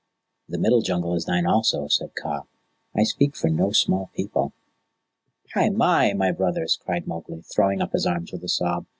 "The 0.49 0.57
Middle 0.57 0.81
Jungle 0.81 1.13
is 1.13 1.25
thine 1.25 1.45
also," 1.45 1.87
said 1.87 2.15
Kaa. 2.15 2.47
"I 2.95 3.03
speak 3.03 3.35
for 3.35 3.51
no 3.51 3.71
small 3.71 4.09
people." 4.15 4.51
"Hai 5.53 5.69
mai, 5.69 6.13
my 6.13 6.31
brothers," 6.31 6.79
cried 6.83 7.05
Mowgli, 7.05 7.43
throwing 7.43 7.83
up 7.83 7.91
his 7.91 8.07
arms 8.07 8.31
with 8.31 8.43
a 8.43 8.49
sob. 8.49 8.87